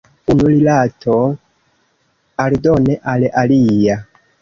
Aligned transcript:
Unu 0.33 0.45
rilato 0.51 1.19
aldone 2.47 2.99
al 3.15 3.31
alia. 3.47 4.05